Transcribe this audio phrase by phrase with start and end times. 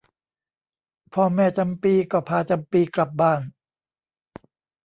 [1.13, 3.41] พ่อแม่จำปีก็พาจำปีกลับบ้าน